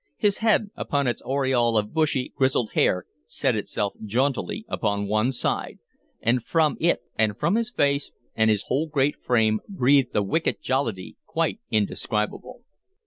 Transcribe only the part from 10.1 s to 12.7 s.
a wicked jollity quite indescribable.